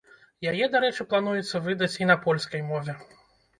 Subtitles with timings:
[0.51, 2.99] Яе, дарэчы, плануецца выдаць і на польскай мове.